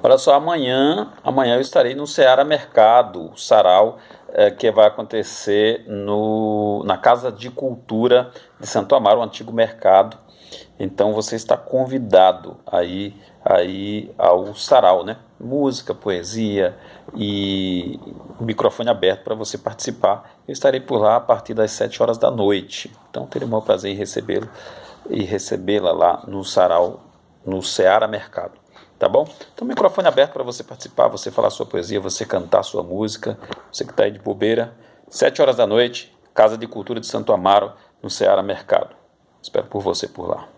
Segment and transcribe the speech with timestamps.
[0.00, 3.98] Olha só, amanhã, amanhã eu estarei no Ceará Mercado, Sarau,
[4.32, 8.30] é, que vai acontecer no, na Casa de Cultura
[8.60, 10.16] de Santo Amaro, o antigo mercado.
[10.78, 13.12] Então você está convidado aí,
[13.44, 15.16] aí ao Sarau, né?
[15.40, 16.76] Música, poesia
[17.16, 17.98] e
[18.38, 20.30] microfone aberto para você participar.
[20.46, 22.94] Eu estarei por lá a partir das 7 horas da noite.
[23.10, 24.48] Então terei o maior prazer em recebê-lo
[25.10, 27.00] e recebê-la lá no Sarau,
[27.44, 28.52] no Ceará Mercado
[28.98, 29.28] tá bom?
[29.54, 33.38] Então, microfone aberto para você participar, você falar sua poesia, você cantar sua música,
[33.72, 34.74] você que está aí de bobeira.
[35.08, 38.94] Sete horas da noite, Casa de Cultura de Santo Amaro, no Ceará Mercado.
[39.42, 40.57] Espero por você por lá.